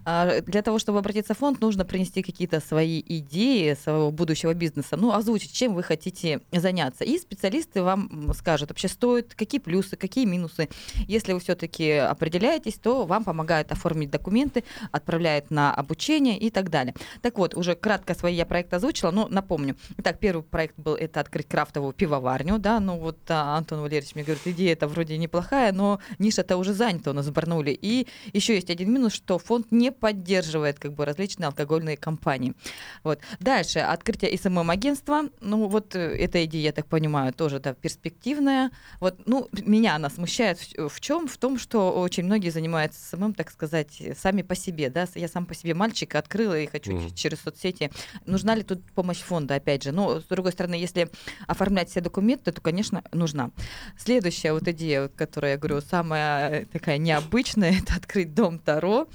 [0.05, 4.97] А для того, чтобы обратиться в фонд, нужно принести какие-то свои идеи своего будущего бизнеса,
[4.97, 7.05] ну, озвучить, чем вы хотите заняться.
[7.05, 10.69] И специалисты вам скажут, вообще стоит, какие плюсы, какие минусы.
[11.07, 16.95] Если вы все-таки определяетесь, то вам помогают оформить документы, отправляют на обучение и так далее.
[17.23, 19.77] Так вот, уже кратко свои я проект озвучила, но напомню.
[19.99, 24.25] Итак, первый проект был это открыть крафтовую пивоварню, да, ну вот а, Антон Валерьевич мне
[24.25, 27.73] говорит, идея это вроде неплохая, но ниша-то уже занята у нас в Барнауле.
[27.73, 32.55] И еще есть один минус, что фонд не поддерживает как бы различные алкогольные компании.
[33.03, 33.21] Вот.
[33.41, 38.71] Дальше, открытие SMM-агентства, ну вот э, эта идея, я так понимаю, тоже да, перспективная.
[39.01, 41.27] Вот, ну, меня она смущает в, в чем?
[41.29, 45.47] В том, что очень многие занимаются SMM, так сказать, сами по себе, да, я сам
[45.47, 47.15] по по себе мальчика открыла и хочу mm.
[47.15, 47.91] через соцсети.
[48.27, 49.93] Нужна ли тут помощь фонда, опять же?
[49.93, 51.09] Но, с другой стороны, если
[51.47, 53.51] оформлять все документы, то, конечно, нужна.
[53.97, 59.07] Следующая вот идея, которая, я говорю, самая такая необычная, это открыть дом Таро.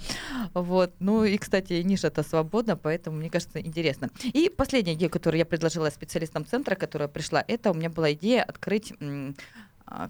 [0.54, 0.93] Вот.
[0.99, 4.10] Ну и, кстати, ниша-то свободна, поэтому, мне кажется, интересно.
[4.23, 8.43] И последняя идея, которую я предложила специалистам центра, которая пришла, это у меня была идея
[8.43, 9.34] открыть а,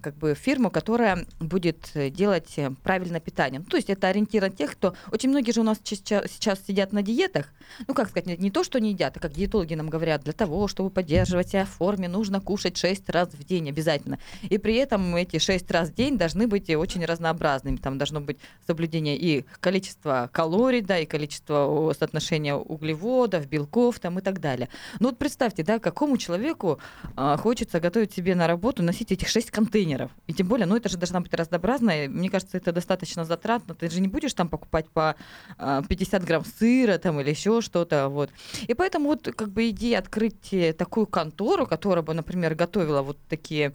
[0.02, 3.60] как бы фирму, которая будет э, делать э, правильное питание.
[3.60, 4.94] Ну, то есть это ориентир тех, кто...
[5.12, 7.48] Очень многие же у нас сейчас сидят на диетах.
[7.88, 10.68] Ну, как сказать, не то, что не едят, а как диетологи нам говорят, для того,
[10.68, 14.20] чтобы поддерживать себя в форме, нужно кушать 6 раз в день обязательно.
[14.42, 17.78] И при этом эти 6 раз в день должны быть очень разнообразными.
[17.78, 18.38] Там должно быть
[18.68, 24.68] соблюдение и количества калорий, да, и количество соотношения углеводов, белков там и так далее.
[25.00, 26.80] Ну вот представьте, да, какому человеку
[27.15, 30.12] а, хочется готовить себе на работу, носить этих 6 контейнеров контейнеров.
[30.27, 32.10] И тем более, ну это же должна быть разнообразная.
[32.10, 33.75] Мне кажется, это достаточно затратно.
[33.75, 35.15] Ты же не будешь там покупать по
[35.58, 38.10] 50 а, грамм сыра там или еще что-то.
[38.10, 38.32] Вот.
[38.67, 43.17] И поэтому вот как бы идея открыть э, такую контору, которая бы, например, готовила вот
[43.29, 43.73] такие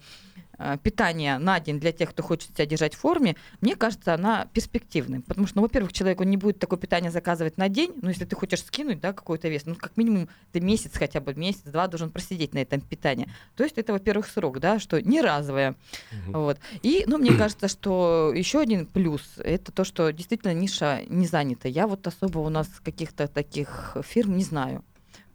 [0.83, 5.21] питания на день для тех, кто хочет себя держать в форме, мне кажется, она перспективной.
[5.21, 8.25] Потому что, ну, во-первых, человек он не будет такое питание заказывать на день, но если
[8.25, 12.11] ты хочешь скинуть да, какой-то вес, ну, как минимум ты месяц, хотя бы месяц-два должен
[12.11, 13.29] просидеть на этом питании.
[13.57, 15.75] То есть это, во-первых, срок, да, что не разовое.
[16.29, 16.39] Угу.
[16.39, 16.59] Вот.
[16.83, 21.69] И, ну, мне кажется, что еще один плюс— это то, что действительно ниша не занята.
[21.69, 24.85] Я вот особо у нас каких-то таких фирм не знаю.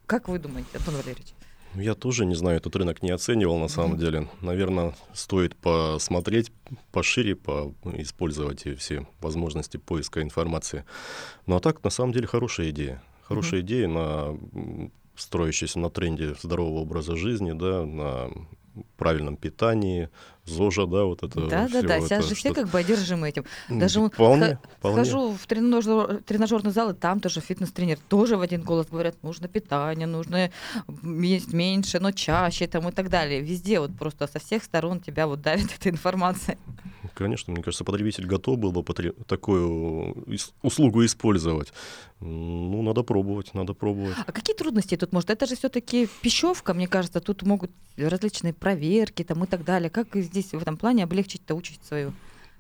[0.06, 1.34] Как вы думаете, Антон Валерьевич?
[1.76, 4.00] Я тоже не знаю, этот рынок не оценивал на самом mm-hmm.
[4.00, 4.30] деле.
[4.42, 6.52] Наверное, стоит посмотреть
[6.92, 10.86] пошире, по использовать все возможности поиска информации.
[11.46, 13.04] Ну а так, на самом деле, хорошая идея.
[13.24, 13.66] Хорошая mm-hmm.
[13.66, 14.40] идея на
[15.16, 18.30] строящаяся на тренде здорового образа жизни, да, на
[18.98, 20.10] правильном питании,
[20.50, 21.48] ЗОЖа, да, вот это.
[21.48, 22.02] Да, да, да.
[22.02, 23.46] Сейчас же все как бы одержимы этим.
[23.70, 25.06] Даже вполне, вполне.
[25.06, 29.48] схожу в тренажер, тренажерный зал, и там тоже фитнес-тренер тоже в один голос говорят, нужно
[29.48, 30.52] питание, нужно
[31.04, 33.42] есть меньше, но чаще там и так далее.
[33.42, 36.58] Везде вот просто со всех сторон тебя вот давит эта информация.
[37.14, 38.84] Конечно, мне кажется, потребитель готов был бы
[39.28, 40.26] такую
[40.62, 41.74] услугу использовать.
[42.22, 44.16] Ну, надо пробовать, надо пробовать.
[44.26, 45.30] А какие трудности тут может?
[45.30, 49.90] Это же все-таки пищевка, мне кажется, тут могут различные проверки там и так далее.
[49.90, 52.14] Как здесь в этом плане облегчить-то учить свою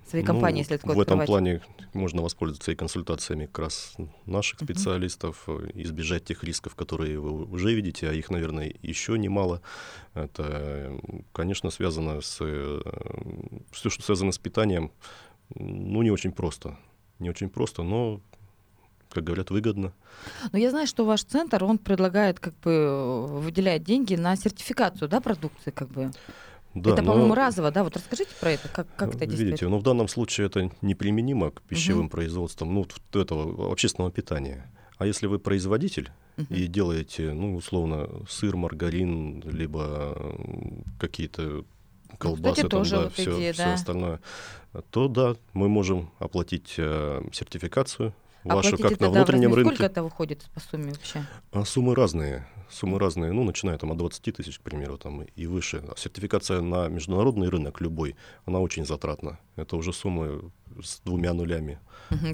[0.09, 1.61] своей компании, ну, если такое В этом плане
[1.93, 5.71] можно воспользоваться и консультациями как раз наших специалистов, uh-huh.
[5.83, 9.61] избежать тех рисков, которые вы уже видите, а их, наверное, еще немало.
[10.15, 10.99] Это,
[11.31, 12.37] конечно, связано с...
[12.41, 12.81] Э,
[13.71, 14.91] Все, что связано с питанием,
[15.55, 16.77] ну, не очень просто.
[17.19, 18.21] Не очень просто, но
[19.11, 19.91] как говорят, выгодно.
[20.51, 25.19] Но я знаю, что ваш центр, он предлагает, как бы, выделяет деньги на сертификацию, да,
[25.19, 26.11] продукции, как бы.
[26.73, 27.83] Да, это, по-моему, разово, да?
[27.83, 29.39] Вот расскажите про это, как, как это действует.
[29.39, 32.11] Видите, ну в данном случае это неприменимо к пищевым угу.
[32.11, 34.71] производствам, ну, этого общественного питания.
[34.97, 36.53] А если вы производитель угу.
[36.53, 40.15] и делаете, ну, условно, сыр, маргарин, либо
[40.99, 41.63] какие-то
[42.17, 43.73] колбасы, Кстати, там, да, вот все, идея, все да.
[43.73, 44.19] остальное,
[44.91, 49.75] то да, мы можем оплатить э, сертификацию вашу как на внутреннем рынке.
[49.75, 51.25] Сколько это выходит по сумме вообще?
[51.51, 52.47] А суммы разные.
[52.69, 55.83] Суммы разные, ну, начиная там от 20 тысяч, к примеру, там, и выше.
[55.87, 59.39] А сертификация на международный рынок любой, она очень затратна.
[59.55, 60.51] Это уже суммы
[60.81, 61.79] с двумя нулями.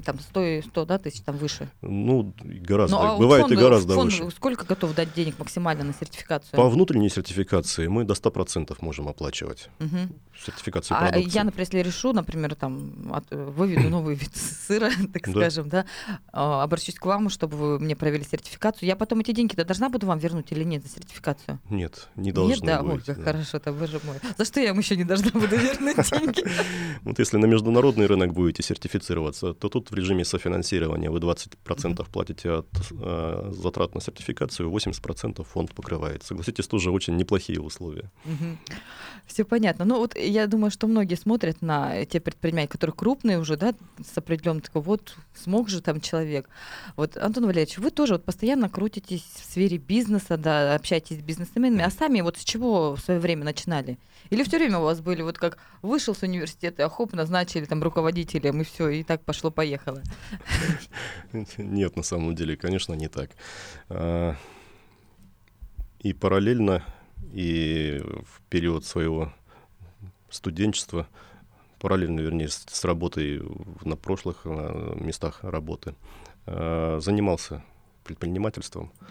[0.04, 1.68] Там 100, 100 да, тысяч, там выше?
[1.82, 2.96] Ну, гораздо.
[2.96, 4.30] Ну, а Бывает фонд, и гораздо фонд выше.
[4.30, 6.56] Сколько готов дать денег максимально на сертификацию?
[6.56, 9.68] По внутренней сертификации мы до 100% можем оплачивать.
[9.80, 9.98] Угу.
[10.44, 11.34] Сертификацию а продукции.
[11.34, 15.86] я, например, если решу, например, там, от, выведу новый вид сыра, так скажем, да,
[16.32, 20.06] а, обращусь к вам, чтобы вы мне провели сертификацию, я потом эти деньги-то должна буду
[20.06, 21.58] вам вернуть или нет за сертификацию?
[21.70, 23.24] Нет, не должна Нет, да, ой, как да.
[23.24, 24.16] хорошо-то, боже мой.
[24.36, 26.44] За что я вам еще не должна буду вернуть деньги?
[27.02, 32.10] Вот если на международный рынок будете сертифицироваться, то тут в режиме софинансирования вы 20% mm-hmm.
[32.10, 36.22] платите от э, затрат на сертификацию, 80% фонд покрывает.
[36.22, 38.10] Согласитесь, тоже очень неплохие условия.
[38.24, 38.56] Mm-hmm.
[39.26, 39.84] Все понятно.
[39.84, 44.16] Ну вот я думаю, что многие смотрят на те предприниматели, которые крупные уже, да, с
[44.16, 46.48] определенным такой, вот смог же там человек.
[46.96, 51.82] Вот, Антон Валерьевич, вы тоже вот постоянно крутитесь в сфере бизнеса, да, общаетесь с бизнесменами,
[51.82, 53.98] а сами вот с чего в свое время начинали?
[54.30, 57.82] Или все время у вас были вот как вышел с университета, а хоп, назначили там
[57.82, 59.22] руководителем, и все, и так
[59.56, 60.02] пошло-поехало?
[61.58, 63.30] Нет, на самом деле, конечно, не так.
[63.88, 64.36] А,
[66.00, 66.84] и параллельно,
[67.32, 69.32] и в период своего
[70.30, 71.08] студенчества,
[71.80, 73.42] параллельно, вернее, с работой
[73.84, 75.94] на прошлых местах работы,
[76.46, 77.64] а, занимался
[78.04, 79.04] предпринимательством, А,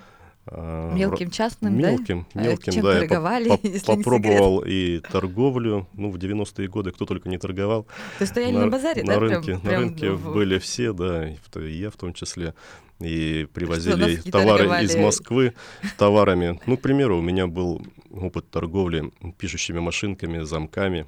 [0.52, 2.42] мелким частным, мелким, да?
[2.44, 3.00] Мелким, Чем да.
[3.00, 7.88] торговали, я по- если попробовал и торговлю, ну, в 90-е годы кто только не торговал.
[8.20, 9.20] Ты стояли на, на базаре, на да?
[9.20, 10.34] Рынке, прям, на прям рынке в...
[10.34, 12.54] были все, да, и я в том числе.
[13.02, 14.86] И привозили Что, товары торговали?
[14.86, 15.54] из Москвы
[15.98, 16.62] товарами.
[16.66, 17.82] Ну, к примеру, у меня был
[18.12, 21.06] опыт торговли пишущими машинками, замками.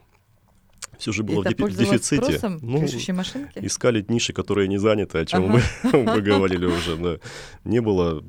[0.98, 2.24] Все же было Это в дефиците.
[2.24, 5.62] спросом, Ну, искали ниши, которые не заняты, о чем мы,
[5.94, 6.98] мы говорили уже.
[6.98, 7.18] Да.
[7.64, 8.24] Не было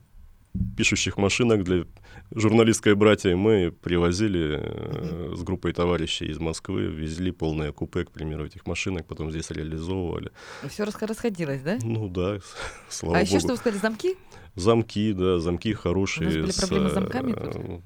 [0.76, 1.84] пишущих машинок для
[2.30, 3.34] журналистской братья.
[3.36, 9.06] Мы привозили э, с группой товарищей из Москвы, везли полное купе, к примеру, этих машинок,
[9.06, 10.30] потом здесь реализовывали.
[10.68, 11.78] Все расходилось, да?
[11.82, 12.38] Ну да,
[12.88, 13.28] слава а богу.
[13.28, 14.16] еще что вы сказали, замки?
[14.54, 16.28] Замки, да, замки хорошие.
[16.28, 17.80] У вас были с, проблемы с замками э,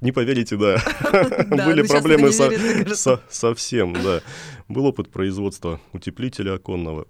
[0.00, 0.76] Не поверите, да.
[1.50, 2.32] Были ну, щас проблемы
[3.30, 4.20] совсем, да.
[4.68, 7.06] Был опыт производства утеплителя оконного.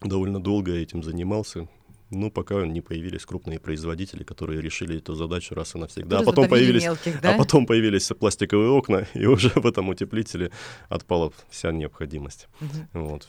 [0.00, 1.68] Довольно долго этим занимался.
[2.10, 6.18] Ну, пока не появились крупные производители, которые решили эту задачу раз и навсегда.
[6.20, 7.34] А потом появились, мелких, да?
[7.34, 10.50] а потом появились пластиковые окна, и уже в этом утеплителе
[10.88, 12.48] отпала вся необходимость.
[12.60, 12.88] Мгм.
[13.06, 13.28] Вот.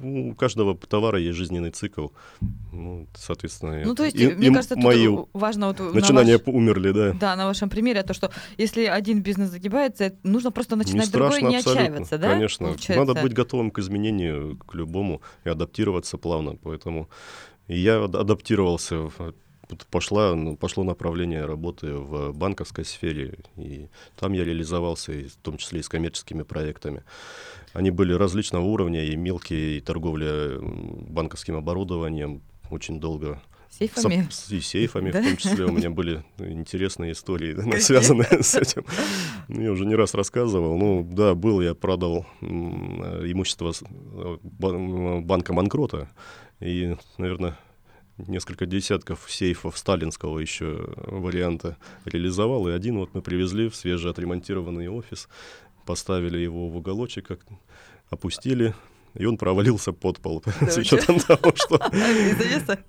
[0.00, 2.08] У каждого товара есть жизненный цикл.
[2.72, 6.46] Ну, соответственно, Ну, то есть, и- мне и кажется, мои важно вот на начинания ваш-
[6.46, 7.12] умерли, да.
[7.12, 11.28] Да, на вашем примере, то, что если один бизнес загибается, нужно просто Не начинать другой
[11.28, 11.82] и страшно не абсолютно.
[11.82, 12.28] отчаиваться, да?
[12.30, 12.66] Конечно.
[12.68, 13.04] получается?
[13.04, 16.56] Надо быть готовым к изменению, к любому, и адаптироваться плавно.
[16.62, 17.10] Поэтому
[17.68, 19.10] и я ад- адаптировался.
[19.18, 19.36] вот
[19.90, 23.86] Пошла, ну, пошло направление работы в банковской сфере, и
[24.18, 27.04] там я реализовался, и в том числе и с коммерческими проектами.
[27.72, 34.28] Они были различного уровня, и мелкие, и торговля банковским оборудованием очень долго Сейфами?
[34.30, 35.22] с, с- и сейфами, Да?
[35.22, 38.84] в том числе у меня были интересные истории, связанные с этим.
[39.48, 40.76] Ну, Я уже не раз рассказывал.
[40.76, 43.72] Ну, да, был, я продал имущество
[44.42, 46.10] бан- банка Манкрота.
[46.62, 47.58] И, наверное,
[48.18, 52.68] несколько десятков сейфов сталинского еще варианта реализовал.
[52.68, 55.28] И один вот мы привезли в свежеотремонтированный офис,
[55.86, 57.40] поставили его в уголочек, как
[58.10, 58.74] опустили,
[59.14, 60.42] и он провалился под пол.
[60.60, 61.78] С Да учетом того, что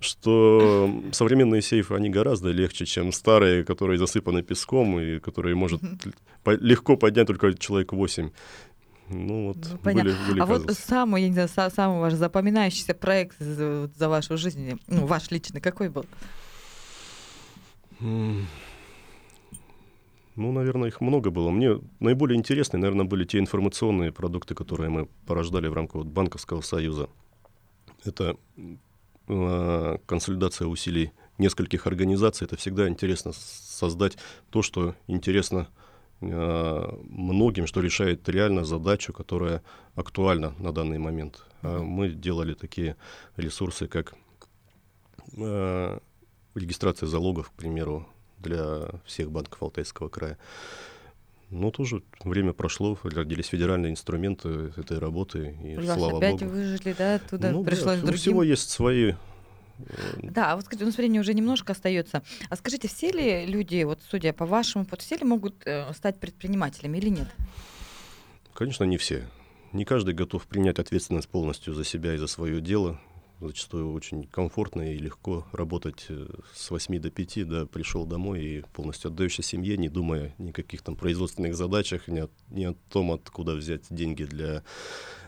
[0.00, 5.82] что современные сейфы, они гораздо легче, чем старые, которые засыпаны песком и которые может
[6.46, 8.30] легко поднять только человек 8.
[9.14, 10.12] Ну вот, Ну, понятно.
[10.12, 10.82] были, были А вот казусы.
[10.82, 15.06] самый, я не знаю, са- самый ваш запоминающийся проект за, вот за вашу жизнь, ну,
[15.06, 16.04] ваш личный, какой был?
[18.00, 18.42] Ну,
[20.50, 21.50] наверное, их много было.
[21.50, 26.60] Мне наиболее интересные, наверное, были те информационные продукты, которые мы порождали в рамках вот банковского
[26.60, 27.08] союза.
[28.04, 28.36] Это
[29.28, 32.46] э, консолидация усилий нескольких организаций.
[32.46, 34.18] Это всегда интересно создать
[34.50, 35.83] то, что интересно э,
[36.30, 39.62] многим, что решает реально задачу, которая
[39.94, 41.44] актуальна на данный момент.
[41.62, 42.96] А мы делали такие
[43.36, 44.14] ресурсы, как
[45.36, 45.98] э,
[46.54, 48.06] регистрация залогов, к примеру,
[48.38, 50.38] для всех банков Алтайского края.
[51.50, 56.52] Но тоже время прошло, родились федеральные инструменты этой работы, и вас слава опять богу.
[56.52, 58.18] выжили, да, оттуда Ну да, пришлось у другим.
[58.18, 59.14] всего есть свои э,
[60.22, 62.22] Да, а вот скажите, у нас времени уже немножко остается.
[62.48, 66.20] А скажите, все ли люди, вот судя по вашему опыту, все ли могут э, стать
[66.20, 67.28] предпринимателями или нет?
[68.54, 69.28] Конечно, не все.
[69.72, 73.00] Не каждый готов принять ответственность полностью за себя и за свое дело.
[73.40, 78.62] Зачастую очень комфортно и легко работать э, с 8 до 5, да, пришел домой и
[78.72, 82.74] полностью отдаешься семье, не думая ни о каких там производственных задачах, ни о, ни о
[82.90, 84.62] том, откуда взять деньги для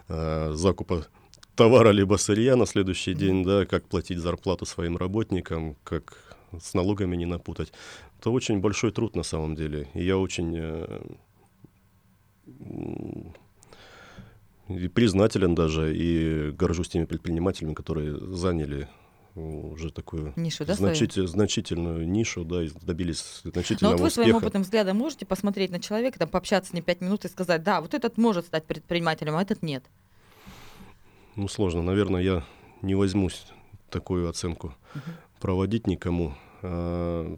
[0.08, 1.08] э, закупа
[1.56, 7.16] товара либо сырья на следующий день, да, как платить зарплату своим работникам, как с налогами
[7.16, 7.72] не напутать.
[8.20, 9.88] Это очень большой труд на самом деле.
[9.94, 11.00] И я очень э,
[14.68, 18.88] и признателен даже и горжусь теми предпринимателями, которые заняли
[19.34, 20.94] уже такую Нишу, да, свою?
[20.94, 24.44] значити- значительную нишу, да, и добились Ну значительного вот вы своим успеха.
[24.44, 27.82] опытным взглядом можете посмотреть на человека, там, пообщаться с ним пять минут и сказать, да,
[27.82, 29.84] вот этот может стать предпринимателем, а этот нет.
[31.36, 31.82] Ну, сложно.
[31.82, 32.44] Наверное, я
[32.80, 33.46] не возьмусь
[33.90, 34.74] такую оценку
[35.38, 36.34] проводить никому.
[36.62, 37.36] А,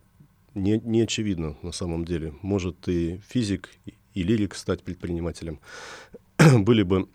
[0.55, 2.33] не, не очевидно на самом деле.
[2.41, 3.71] Может и физик,
[4.15, 5.59] и, лирик стать предпринимателем.
[6.39, 7.09] Были бы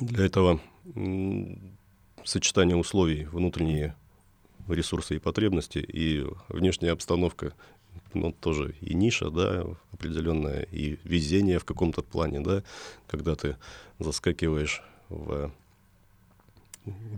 [0.00, 0.60] для этого
[2.24, 3.94] сочетание условий, внутренние
[4.68, 7.54] ресурсы и потребности, и внешняя обстановка,
[8.14, 12.64] ну, тоже и ниша, да, определенная, и везение в каком-то плане, да,
[13.06, 13.56] когда ты
[14.00, 15.52] заскакиваешь в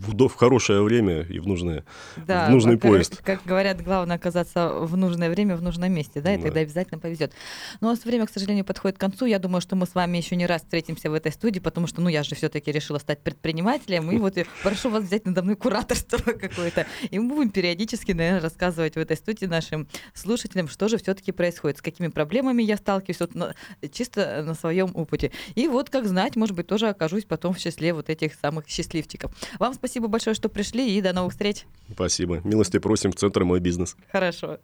[0.03, 1.85] в, в хорошее время и в, нужное,
[2.17, 3.23] да, в нужный как, поезд.
[3.23, 6.45] Как говорят, главное оказаться в нужное время, в нужном месте, да, и да.
[6.45, 7.33] тогда обязательно повезет.
[7.81, 9.27] Но у нас время, к сожалению, подходит к концу.
[9.27, 12.01] Я думаю, что мы с вами еще не раз встретимся в этой студии, потому что,
[12.01, 16.17] ну, я же все-таки решила стать предпринимателем, и вот прошу вас взять надо мной кураторство
[16.33, 16.87] какое-то.
[17.11, 21.79] И мы будем периодически, наверное, рассказывать в этой студии нашим слушателям, что же все-таки происходит,
[21.79, 23.55] с какими проблемами я сталкиваюсь, вот на,
[23.93, 25.31] чисто на своем опыте.
[25.55, 29.33] И вот, как знать, может быть, тоже окажусь потом в числе вот этих самых счастливчиков.
[29.63, 31.67] Вам спасибо большое, что пришли, и до новых встреч.
[31.93, 32.41] Спасибо.
[32.43, 33.95] Милости просим в Центр «Мой бизнес».
[34.11, 34.59] Хорошо.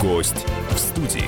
[0.00, 1.24] Гость в студии.